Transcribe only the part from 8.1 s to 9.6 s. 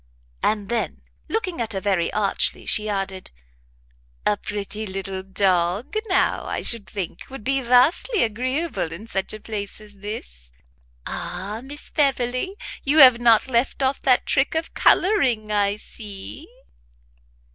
agreeable in such a